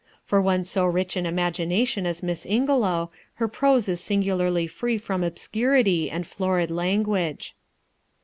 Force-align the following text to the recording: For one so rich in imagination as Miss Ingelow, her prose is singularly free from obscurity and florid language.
For 0.23 0.41
one 0.41 0.65
so 0.65 0.83
rich 0.87 1.15
in 1.15 1.27
imagination 1.27 2.07
as 2.07 2.23
Miss 2.23 2.43
Ingelow, 2.43 3.11
her 3.35 3.47
prose 3.47 3.87
is 3.87 4.01
singularly 4.01 4.65
free 4.65 4.97
from 4.97 5.23
obscurity 5.23 6.09
and 6.09 6.25
florid 6.25 6.71
language. 6.71 7.53